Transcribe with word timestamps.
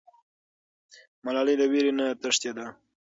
ملالۍ 1.25 1.55
له 1.59 1.65
ویرې 1.71 1.91
نه 1.99 2.05
تښتېده. 2.21 2.65